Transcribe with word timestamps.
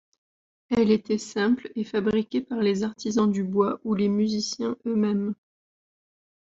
Elle 0.71 0.89
était 0.89 1.19
simple 1.19 1.69
et 1.75 1.83
fabriquée 1.83 2.41
par 2.41 2.57
les 2.61 2.81
artisans 2.81 3.31
du 3.31 3.43
bois 3.43 3.79
ou 3.83 3.93
les 3.93 4.09
musiciens 4.09 4.75
eux-mêmes. 4.87 5.35